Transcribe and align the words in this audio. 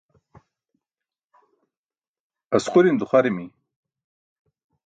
asquriṅ 2.55 2.95
duqharimi 2.99 3.45